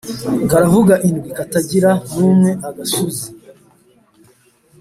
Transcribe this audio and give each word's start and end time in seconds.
Karavuga 0.49 0.93
indwi 1.07 1.29
katagira 1.37 1.91
n'umwe-Agasuzi. 2.15 3.27